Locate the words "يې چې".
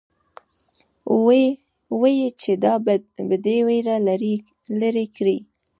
2.21-2.51